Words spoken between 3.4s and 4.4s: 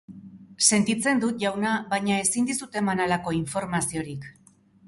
informaziorik.